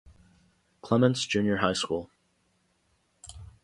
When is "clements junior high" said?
0.81-1.73